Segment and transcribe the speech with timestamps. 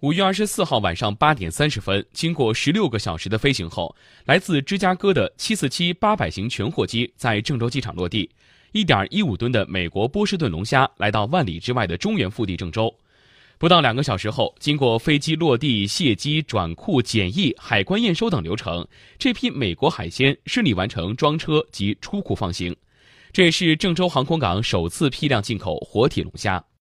[0.00, 8.30] 五月二十四号晚上八点三十分经过十六个小时的飞行后来自芝加哥的七四七八百型全货机在郑州机场落地
[8.72, 12.90] 一点一五吨的美国波士顿龙虾来到万里之外的中原腹地郑州。
[13.58, 18.86] 不到两个小时后经过飞机落地卸机转库检疫海关验收等流程
[19.18, 22.74] 这批美国海鲜顺利完成装车及出库放行。
[23.34, 26.70] 这也是郑州航空港首次批量进口活体龙虾。